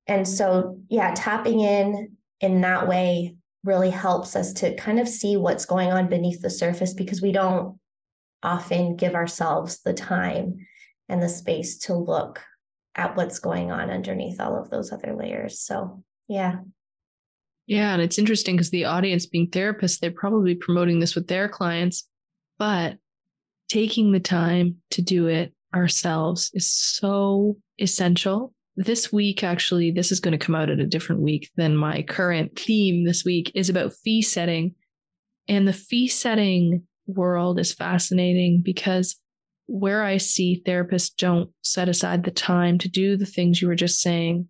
[0.05, 5.37] And so, yeah, tapping in in that way really helps us to kind of see
[5.37, 7.79] what's going on beneath the surface because we don't
[8.43, 10.55] often give ourselves the time
[11.09, 12.41] and the space to look
[12.95, 15.59] at what's going on underneath all of those other layers.
[15.59, 16.57] So, yeah.
[17.65, 17.93] Yeah.
[17.93, 22.07] And it's interesting because the audience being therapists, they're probably promoting this with their clients,
[22.57, 22.97] but
[23.69, 28.53] taking the time to do it ourselves is so essential.
[28.75, 32.03] This week, actually, this is going to come out at a different week than my
[32.03, 34.75] current theme this week is about fee setting.
[35.47, 39.15] And the fee setting world is fascinating because
[39.67, 43.75] where I see therapists don't set aside the time to do the things you were
[43.75, 44.47] just saying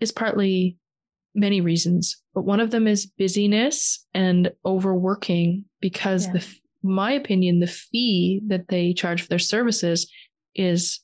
[0.00, 0.76] is partly
[1.34, 6.32] many reasons, but one of them is busyness and overworking because yeah.
[6.34, 6.46] the
[6.82, 10.10] my opinion the fee that they charge for their services
[10.54, 11.00] is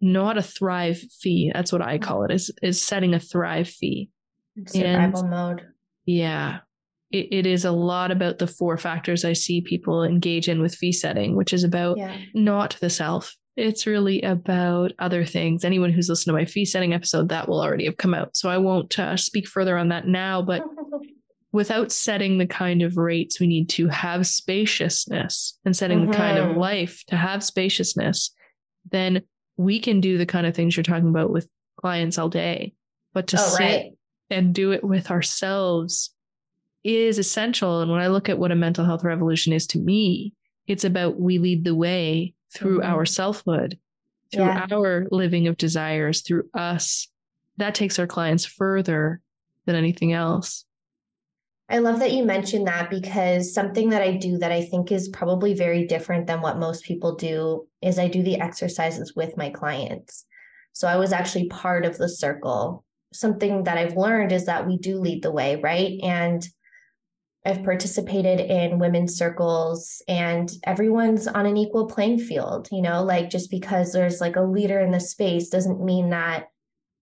[0.00, 1.50] not a thrive fee.
[1.54, 2.30] That's what I call it.
[2.30, 4.10] Is is setting a thrive fee.
[4.66, 5.66] Survival and, mode.
[6.06, 6.60] Yeah
[7.10, 10.74] it, it is a lot about the four factors I see people engage in with
[10.74, 12.16] fee setting, which is about yeah.
[12.34, 13.36] not the self.
[13.56, 15.64] It's really about other things.
[15.64, 18.36] Anyone who's listened to my fee setting episode, that will already have come out.
[18.36, 20.40] So I won't uh, speak further on that now.
[20.40, 20.62] But
[21.52, 26.12] without setting the kind of rates we need to have spaciousness and setting mm-hmm.
[26.12, 26.60] the kind of mm-hmm.
[26.60, 28.32] life to have spaciousness,
[28.90, 29.22] then
[29.56, 31.48] we can do the kind of things you're talking about with
[31.80, 32.74] clients all day.
[33.12, 33.92] But to oh, sit right.
[34.30, 36.14] and do it with ourselves
[36.84, 37.80] is essential.
[37.80, 40.32] And when I look at what a mental health revolution is to me,
[40.66, 42.92] it's about we lead the way through mm-hmm.
[42.92, 43.78] our selfhood,
[44.32, 44.66] through yeah.
[44.70, 47.08] our living of desires, through us.
[47.56, 49.20] That takes our clients further
[49.66, 50.64] than anything else.
[51.70, 55.08] I love that you mentioned that because something that I do that I think is
[55.08, 59.50] probably very different than what most people do is I do the exercises with my
[59.50, 60.26] clients.
[60.72, 62.84] So I was actually part of the circle.
[63.12, 65.98] Something that I've learned is that we do lead the way, right?
[66.02, 66.44] And
[67.46, 73.30] I've participated in women's circles and everyone's on an equal playing field, you know, like
[73.30, 76.46] just because there's like a leader in the space doesn't mean that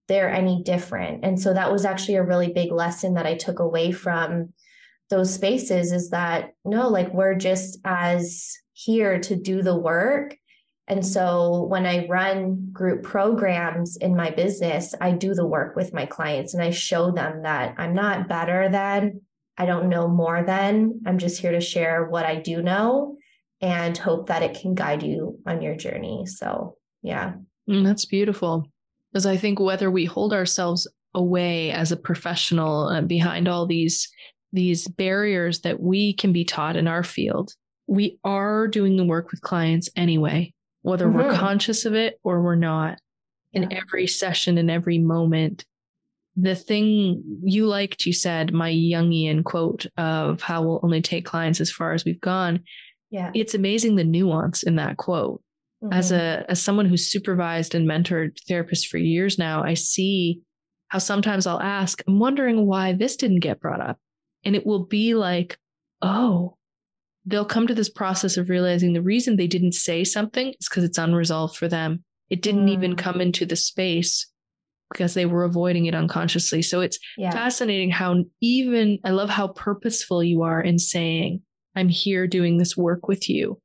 [0.09, 1.23] they're any different.
[1.23, 4.51] And so that was actually a really big lesson that I took away from
[5.09, 10.35] those spaces is that no, like we're just as here to do the work
[10.89, 15.93] And so when I run group programs in my business, I do the work with
[15.93, 19.21] my clients and I show them that I'm not better than,
[19.55, 23.17] I don't know more than, I'm just here to share what I do know
[23.61, 26.25] and hope that it can guide you on your journey.
[26.25, 27.33] So, yeah.
[27.69, 28.65] Mm, that's beautiful.
[29.11, 34.09] Because I think whether we hold ourselves away as a professional uh, behind all these
[34.51, 37.53] these barriers that we can be taught in our field,
[37.87, 41.17] we are doing the work with clients anyway whether mm-hmm.
[41.17, 42.99] we're conscious of it or we're not.
[43.51, 45.65] In every session, in every moment,
[46.35, 51.59] the thing you liked, you said, my Jungian quote of how we'll only take clients
[51.59, 52.63] as far as we've gone.
[53.09, 53.31] Yeah.
[53.33, 55.41] It's amazing the nuance in that quote.
[55.83, 55.93] Mm-hmm.
[55.93, 60.41] As a as someone who's supervised and mentored therapists for years now, I see
[60.89, 63.97] how sometimes I'll ask, I'm wondering why this didn't get brought up.
[64.43, 65.57] And it will be like,
[66.01, 66.57] oh,
[67.25, 70.83] they'll come to this process of realizing the reason they didn't say something is because
[70.83, 72.03] it's unresolved for them.
[72.29, 72.71] It didn't mm.
[72.73, 74.27] even come into the space
[74.91, 76.61] because they were avoiding it unconsciously.
[76.63, 77.31] So it's yeah.
[77.31, 81.41] fascinating how even I love how purposeful you are in saying,
[81.75, 83.61] I'm here doing this work with you.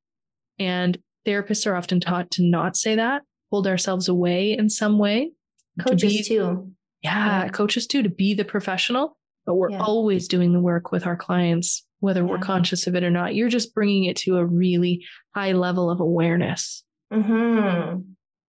[0.59, 5.33] And therapists are often taught to not say that, hold ourselves away in some way.
[5.81, 6.73] Coaches to be, too.
[7.03, 9.83] Yeah, yeah, coaches too, to be the professional, but we're yeah.
[9.83, 12.27] always doing the work with our clients whether yeah.
[12.27, 13.35] we're conscious of it or not.
[13.35, 16.85] You're just bringing it to a really high level of awareness.
[17.13, 18.01] Mm-hmm.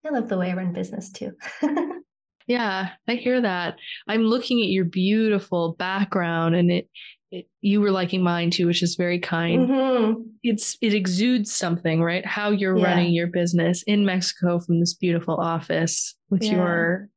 [0.05, 1.31] I love the way I run business too.
[2.47, 3.75] yeah, I hear that.
[4.07, 6.89] I'm looking at your beautiful background and it,
[7.33, 9.67] it you were liking mine too, which is very kind.
[9.69, 10.21] Mm-hmm.
[10.43, 12.25] It's it exudes something, right?
[12.25, 12.85] How you're yeah.
[12.85, 16.53] running your business in Mexico from this beautiful office with yeah.
[16.53, 17.09] your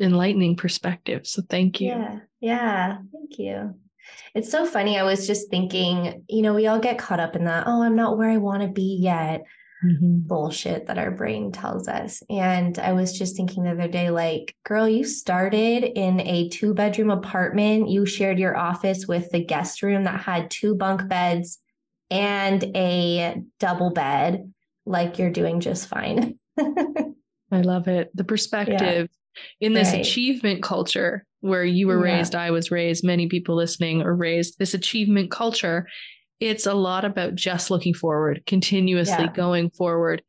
[0.00, 1.26] enlightening perspective.
[1.26, 1.88] So thank you.
[1.88, 2.18] Yeah.
[2.40, 2.96] Yeah.
[3.12, 3.74] Thank you.
[4.34, 4.98] It's so funny.
[4.98, 7.96] I was just thinking, you know, we all get caught up in that, oh, I'm
[7.96, 9.44] not where I want to be yet.
[9.84, 10.28] Mm-hmm.
[10.28, 12.22] Bullshit that our brain tells us.
[12.30, 16.72] And I was just thinking the other day, like, girl, you started in a two
[16.72, 17.90] bedroom apartment.
[17.90, 21.58] You shared your office with the guest room that had two bunk beds
[22.10, 24.52] and a double bed.
[24.86, 26.38] Like, you're doing just fine.
[26.58, 28.10] I love it.
[28.14, 29.66] The perspective yeah.
[29.66, 30.00] in this right.
[30.00, 32.18] achievement culture where you were yeah.
[32.18, 35.88] raised, I was raised, many people listening are raised, this achievement culture,
[36.42, 39.32] it's a lot about just looking forward, continuously yeah.
[39.32, 40.22] going forward.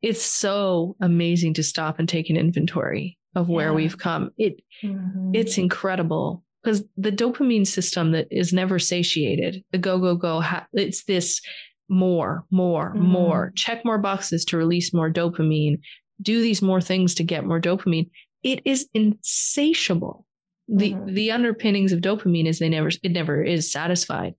[0.00, 3.74] It's so amazing to stop and take an inventory of where yeah.
[3.74, 4.30] we've come.
[4.38, 5.32] It mm-hmm.
[5.34, 9.62] it's incredible because the dopamine system that is never satiated.
[9.70, 10.40] The go go go.
[10.40, 11.42] Ha- it's this
[11.90, 13.06] more, more, mm-hmm.
[13.06, 13.52] more.
[13.54, 15.80] Check more boxes to release more dopamine.
[16.22, 18.08] Do these more things to get more dopamine.
[18.42, 20.26] It is insatiable
[20.68, 21.12] the mm-hmm.
[21.12, 24.34] the underpinnings of dopamine is they never it never is satisfied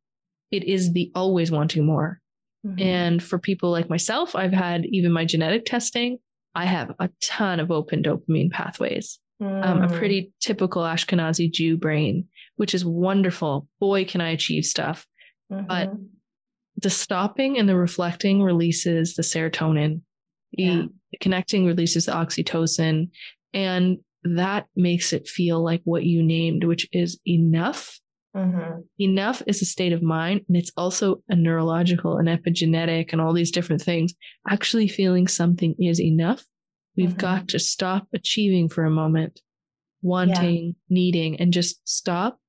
[0.56, 2.20] it is the always wanting more
[2.66, 2.80] mm-hmm.
[2.82, 6.18] and for people like myself i've had even my genetic testing
[6.54, 9.66] i have a ton of open dopamine pathways mm.
[9.66, 15.06] um, a pretty typical ashkenazi jew brain which is wonderful boy can i achieve stuff
[15.52, 15.66] mm-hmm.
[15.68, 15.92] but
[16.82, 20.02] the stopping and the reflecting releases the serotonin
[20.52, 20.84] yeah.
[21.12, 23.10] the connecting releases the oxytocin
[23.54, 28.00] and that makes it feel like what you named, which is enough.
[28.36, 28.82] Mm-hmm.
[29.00, 33.34] Enough is a state of mind, and it's also a neurological and epigenetic and all
[33.34, 34.14] these different things.
[34.50, 36.44] Actually, feeling something is enough.
[36.98, 37.18] We've mm-hmm.
[37.18, 39.42] got to stop achieving for a moment,
[40.02, 40.72] wanting, yeah.
[40.90, 42.40] needing, and just stop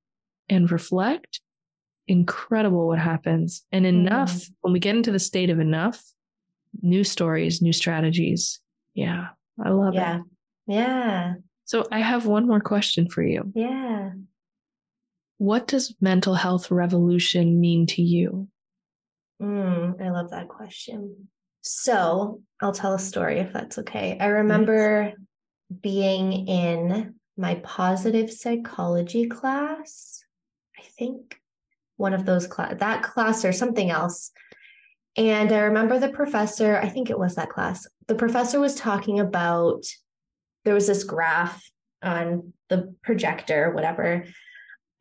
[0.48, 1.40] and reflect.
[2.08, 3.64] Incredible what happens.
[3.70, 4.52] And enough, mm-hmm.
[4.62, 6.02] when we get into the state of enough,
[6.82, 8.60] new stories, new strategies.
[8.94, 9.28] Yeah,
[9.64, 10.16] I love yeah.
[10.16, 10.22] it.
[10.66, 11.34] Yeah.
[11.64, 13.52] So I have one more question for you.
[13.54, 14.10] Yeah.
[15.38, 18.48] What does mental health revolution mean to you?
[19.40, 21.28] Mm, I love that question.
[21.60, 24.16] So I'll tell a story if that's okay.
[24.18, 25.12] I remember
[25.82, 30.24] being in my positive psychology class.
[30.78, 31.38] I think
[31.96, 34.30] one of those class, that class or something else.
[35.16, 37.86] And I remember the professor, I think it was that class.
[38.06, 39.84] The professor was talking about
[40.64, 41.68] there was this graph
[42.02, 44.26] on the projector, whatever.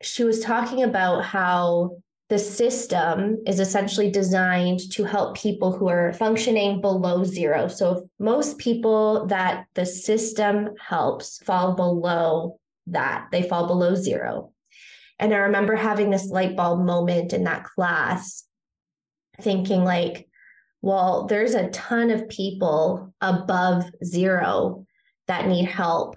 [0.02, 6.12] She was talking about how the system is essentially designed to help people who are
[6.12, 7.68] functioning below zero.
[7.68, 14.52] So most people that the system helps fall below that, they fall below zero.
[15.18, 18.44] And I remember having this light bulb moment in that class,
[19.40, 20.28] thinking like,
[20.82, 24.84] well, there's a ton of people above zero
[25.26, 26.16] that need help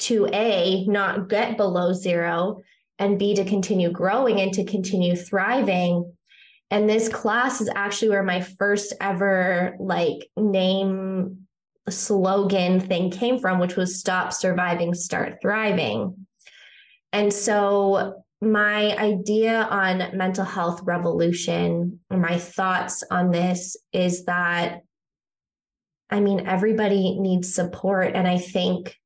[0.00, 2.62] to A, not get below zero,
[3.02, 6.14] and B, to continue growing and to continue thriving.
[6.70, 11.46] And this class is actually where my first ever like name
[11.88, 16.26] slogan thing came from, which was stop surviving, start thriving.
[17.12, 24.80] And so my idea on mental health revolution, my thoughts on this is that
[26.10, 28.12] I mean, everybody needs support.
[28.14, 28.98] And I think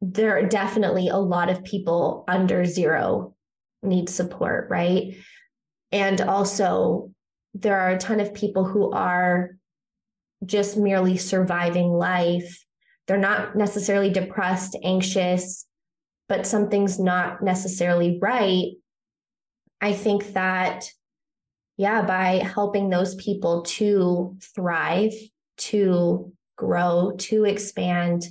[0.00, 3.34] there are definitely a lot of people under zero
[3.82, 5.16] need support, right?
[5.92, 7.12] And also,
[7.54, 9.56] there are a ton of people who are
[10.44, 12.64] just merely surviving life.
[13.06, 15.66] They're not necessarily depressed, anxious,
[16.28, 18.72] but something's not necessarily right.
[19.80, 20.90] I think that,
[21.76, 25.12] yeah, by helping those people to thrive,
[25.58, 28.26] to grow, to expand,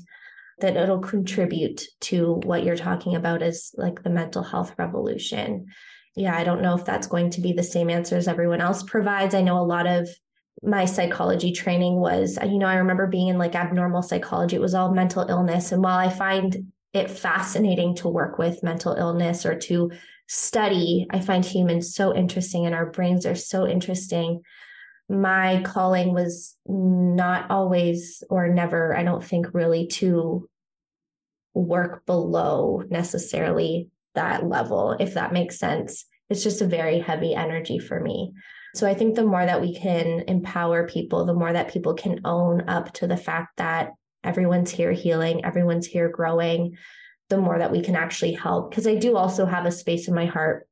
[0.60, 5.66] that it'll contribute to what you're talking about as like the mental health revolution.
[6.16, 9.36] Yeah, I don't know if that's going to be the same answers everyone else provides.
[9.36, 10.08] I know a lot of
[10.64, 14.62] my psychology training was, uh, you know, I remember being in like abnormal psychology, it
[14.62, 15.72] was all mental illness.
[15.72, 19.91] And while I find it fascinating to work with mental illness or to
[20.28, 24.41] study, I find humans so interesting and our brains are so interesting.
[25.08, 30.49] My calling was not always or never, I don't think, really to
[31.53, 36.06] work below necessarily that level, if that makes sense.
[36.30, 38.34] It's just a very heavy energy for me.
[38.74, 42.22] So I think the more that we can empower people, the more that people can
[42.26, 43.91] own up to the fact that
[44.24, 46.76] everyone's here healing, everyone's here growing,
[47.30, 48.72] the more that we can actually help.
[48.72, 50.68] Because I do also have a space in my heart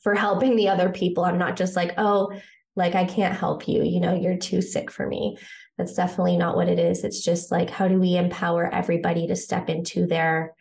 [0.00, 1.24] for helping the other people.
[1.24, 2.32] I'm not just like, oh,
[2.78, 5.36] like I can't help you, you know, you're too sick for me.
[5.76, 7.02] That's definitely not what it is.
[7.02, 10.54] It's just like, how do we empower everybody to step into their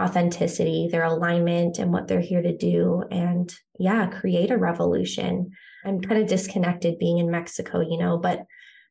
[0.00, 3.04] authenticity, their alignment, and what they're here to do?
[3.10, 5.50] And yeah, create a revolution.
[5.84, 8.46] I'm kind of disconnected being in Mexico, you know, but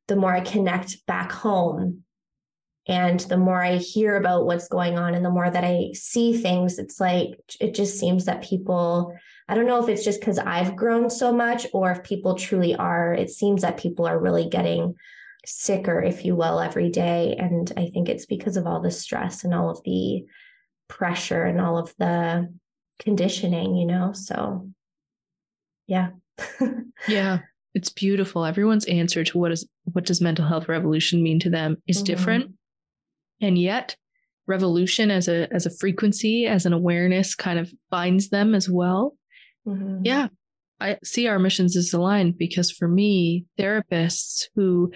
[0.07, 2.03] the more I connect back home
[2.87, 6.37] and the more I hear about what's going on and the more that I see
[6.37, 9.13] things, it's like it just seems that people,
[9.49, 12.75] I don't know if it's just because I've grown so much or if people truly
[12.75, 14.95] are, it seems that people are really getting
[15.45, 17.35] sicker, if you will, every day.
[17.37, 20.25] And I think it's because of all the stress and all of the
[20.87, 22.53] pressure and all of the
[22.99, 24.13] conditioning, you know?
[24.13, 24.69] So,
[25.87, 26.11] yeah.
[27.09, 27.39] yeah,
[27.73, 28.45] it's beautiful.
[28.45, 32.05] Everyone's answer to what is what does mental health revolution mean to them is mm-hmm.
[32.05, 32.56] different.
[33.41, 33.95] And yet,
[34.47, 39.15] revolution as a as a frequency, as an awareness kind of binds them as well.
[39.67, 40.01] Mm-hmm.
[40.03, 40.27] Yeah.
[40.79, 44.91] I see our missions as aligned because for me, therapists who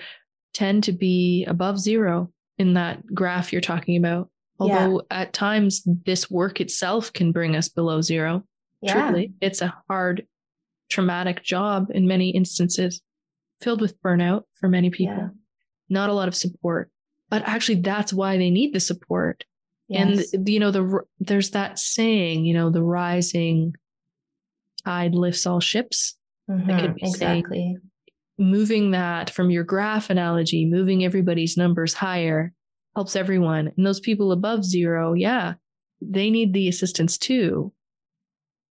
[0.54, 4.30] tend to be above zero in that graph you're talking about,
[4.60, 5.22] although yeah.
[5.22, 8.44] at times this work itself can bring us below zero.
[8.82, 9.10] Yeah.
[9.10, 10.28] Truly, it's a hard
[10.90, 13.02] traumatic job in many instances,
[13.62, 15.30] filled with burnout for many people, yeah.
[15.90, 16.92] not a lot of support.
[17.32, 19.44] But actually, that's why they need the support.
[19.88, 20.32] Yes.
[20.34, 23.74] And you know, the there's that saying, you know, the rising
[24.86, 26.16] tide lifts all ships.
[26.50, 27.78] Mm-hmm, exactly.
[28.38, 32.54] moving that from your graph analogy, moving everybody's numbers higher
[32.96, 33.72] helps everyone.
[33.76, 35.54] And those people above zero, yeah,
[36.02, 37.72] they need the assistance too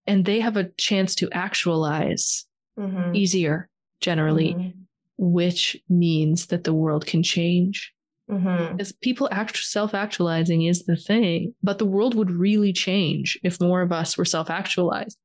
[0.06, 2.44] and they have a chance to actualize
[2.78, 3.14] mm-hmm.
[3.14, 3.68] easier
[4.00, 4.70] generally, mm-hmm.
[5.18, 7.92] which means that the world can change.
[8.30, 8.76] Mm-hmm.
[8.76, 13.60] Because people act self actualizing is the thing, but the world would really change if
[13.60, 15.18] more of us were self actualized.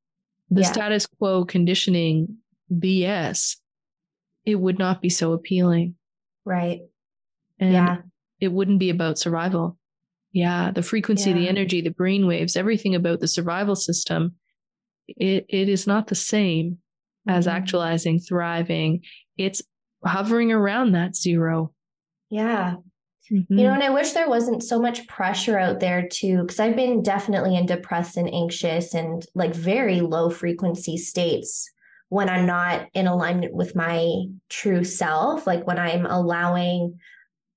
[0.50, 0.72] The yeah.
[0.72, 2.38] status quo conditioning
[2.72, 3.58] BS,
[4.46, 5.96] it would not be so appealing.
[6.46, 6.82] Right.
[7.60, 7.98] And yeah.
[8.40, 9.78] it wouldn't be about survival.
[10.32, 10.72] Yeah.
[10.72, 11.38] The frequency, yeah.
[11.38, 14.36] the energy, the brain waves, everything about the survival system
[15.08, 16.80] it, it is not the same
[17.28, 17.56] as mm-hmm.
[17.56, 19.02] actualizing, thriving.
[19.38, 19.62] It's
[20.04, 21.74] hovering around that zero.
[22.30, 22.76] Yeah.
[23.32, 23.58] Mm-hmm.
[23.58, 26.76] You know, and I wish there wasn't so much pressure out there too, because I've
[26.76, 31.70] been definitely in depressed and anxious and like very low frequency states
[32.10, 37.00] when I'm not in alignment with my true self, like when I'm allowing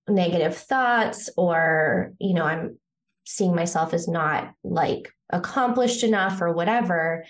[0.09, 2.79] negative thoughts or, you know, I'm
[3.27, 7.27] seeing myself as not like accomplished enough or whatever.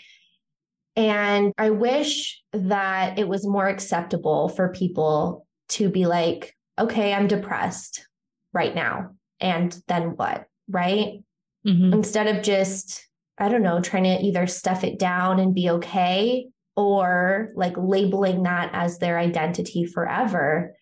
[0.95, 7.27] And I wish that it was more acceptable for people to be like, okay, I'm
[7.27, 8.08] depressed
[8.53, 9.11] right now.
[9.41, 10.47] And then what?
[10.69, 11.23] Right.
[11.67, 11.93] Mm-hmm.
[11.93, 13.07] Instead of just,
[13.39, 18.45] I don't know, trying to either stuff it down and be okay or like labeling
[18.45, 20.75] that as their identity forever.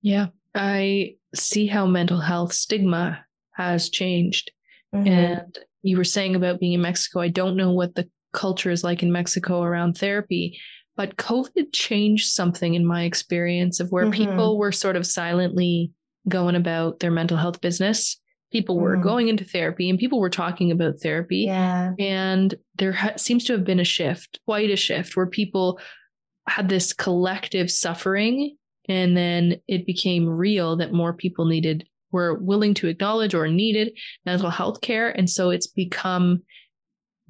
[0.00, 0.28] Yeah.
[0.54, 4.50] I see how mental health stigma has changed.
[4.94, 5.08] Mm-hmm.
[5.08, 7.20] And you were saying about being in Mexico.
[7.20, 10.58] I don't know what the culture is like in Mexico around therapy,
[10.96, 14.30] But COVID changed something in my experience of where mm-hmm.
[14.30, 15.90] people were sort of silently
[16.28, 18.18] going about their mental health business.
[18.52, 19.02] People were mm.
[19.02, 21.44] going into therapy and people were talking about therapy.
[21.46, 21.92] Yeah.
[21.98, 25.80] And there ha- seems to have been a shift, quite a shift, where people
[26.46, 28.56] had this collective suffering
[28.88, 33.96] and then it became real that more people needed were willing to acknowledge or needed
[34.26, 36.42] mental health care and so it's become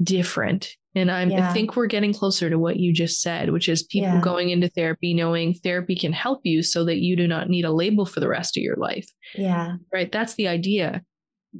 [0.02, 1.48] different and I'm, yeah.
[1.48, 4.20] i think we're getting closer to what you just said which is people yeah.
[4.20, 7.72] going into therapy knowing therapy can help you so that you do not need a
[7.72, 9.08] label for the rest of your life.
[9.34, 9.76] Yeah.
[9.92, 10.10] Right?
[10.10, 11.02] That's the idea.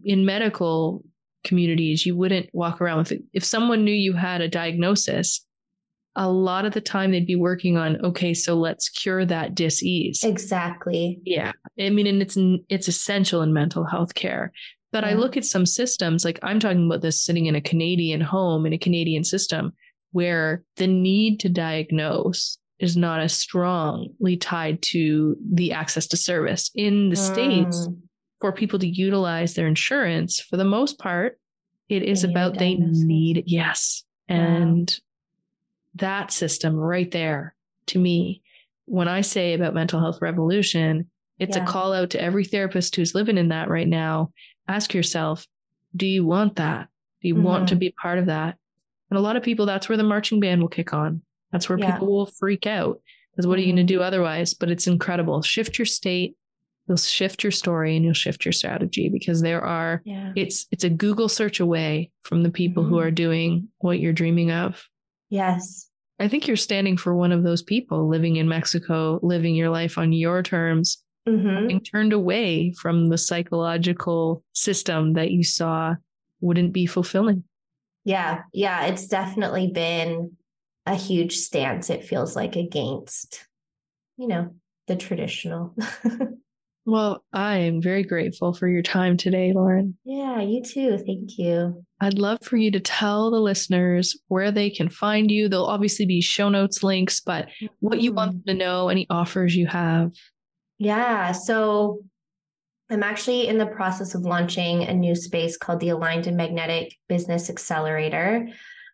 [0.05, 1.05] In medical
[1.45, 3.23] communities you wouldn't walk around with it.
[3.33, 5.45] If someone knew you had a diagnosis
[6.15, 10.23] a lot of the time they'd be working on okay so let's cure that dis-ease.
[10.23, 11.21] Exactly.
[11.25, 11.53] Yeah.
[11.81, 12.37] I mean and it's
[12.69, 14.53] it's essential in mental health care
[14.93, 15.11] but yeah.
[15.11, 18.67] i look at some systems like i'm talking about this sitting in a canadian home
[18.67, 19.73] in a canadian system
[20.13, 26.71] where the need to diagnose is not as strongly tied to the access to service
[26.75, 27.33] in the mm.
[27.33, 27.89] states
[28.41, 31.39] for people to utilize their insurance for the most part
[31.89, 34.99] it is about they need yes and
[35.95, 37.55] that system right there
[37.87, 38.43] to me
[38.87, 41.65] when i say about mental health revolution it's yeah.
[41.65, 44.33] a call out to every therapist who's living in that right now
[44.69, 45.47] ask yourself
[45.95, 46.89] do you want that
[47.21, 47.45] do you mm-hmm.
[47.45, 47.81] want to mm-hmm.
[47.81, 48.57] be part of that
[49.11, 51.79] and a lot of people that's where the marching band will kick on that's where
[51.79, 51.93] yeah.
[51.93, 53.01] people will freak out
[53.31, 53.65] because what mm-hmm.
[53.65, 56.37] are you going to do otherwise but it's incredible shift your state
[56.89, 60.33] you'll shift your story and you'll shift your strategy because there are yeah.
[60.37, 62.93] it's it's a google search away from the people mm-hmm.
[62.93, 64.89] who are doing what you're dreaming of
[65.33, 65.89] Yes.
[66.21, 69.97] I think you're standing for one of those people living in Mexico, living your life
[69.97, 71.67] on your terms, mm-hmm.
[71.67, 75.95] being turned away from the psychological system that you saw
[76.41, 77.45] wouldn't be fulfilling.
[78.05, 78.43] Yeah.
[78.53, 78.87] Yeah.
[78.87, 80.37] It's definitely been
[80.87, 83.47] a huge stance, it feels like, against,
[84.17, 84.55] you know,
[84.89, 85.75] the traditional.
[86.85, 89.97] Well, I am very grateful for your time today, Lauren.
[90.05, 90.99] Yeah, you too.
[90.99, 91.85] Thank you.
[92.01, 95.49] I'd love for you to tell the listeners where they can find you.
[95.49, 97.49] There'll obviously be show notes links, but
[97.79, 98.39] what you want mm-hmm.
[98.47, 100.13] them to know, any offers you have.
[100.83, 101.31] Yeah.
[101.31, 102.01] So
[102.91, 106.97] I'm actually in the process of launching a new space called the Aligned and Magnetic
[107.09, 108.49] Business Accelerator.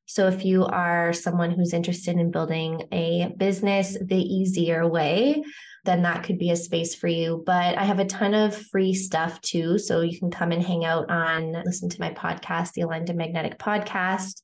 [0.04, 5.42] So if you are someone who's interested in building a business the easier way,
[5.86, 7.42] then that could be a space for you.
[7.46, 9.78] But I have a ton of free stuff too.
[9.78, 13.16] So you can come and hang out on, listen to my podcast, the Aligned and
[13.16, 14.42] Magnetic podcast.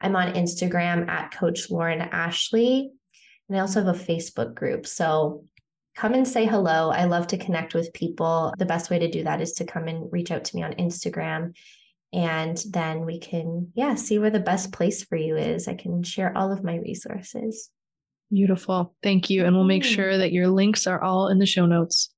[0.00, 2.92] I'm on Instagram at Coach Lauren Ashley.
[3.48, 4.86] And I also have a Facebook group.
[4.86, 5.44] So
[5.94, 6.90] come and say hello.
[6.90, 8.52] I love to connect with people.
[8.58, 10.74] The best way to do that is to come and reach out to me on
[10.74, 11.54] Instagram.
[12.12, 15.66] And then we can, yeah, see where the best place for you is.
[15.66, 17.70] I can share all of my resources.
[18.30, 18.94] Beautiful.
[19.02, 19.44] Thank you.
[19.44, 19.94] And we'll make mm-hmm.
[19.94, 22.10] sure that your links are all in the show notes.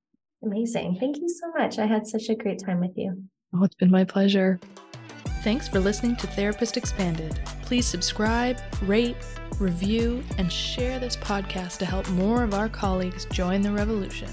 [0.43, 0.99] Amazing.
[1.01, 1.79] Thank you so much.
[1.79, 3.23] I had such a great time with you.
[3.55, 4.61] Oh, it's been my pleasure.
[5.43, 7.39] Thanks for listening to Therapist Expanded.
[7.67, 9.17] Please subscribe, rate,
[9.59, 14.29] review, and share this podcast to help more of our colleagues join the revolution.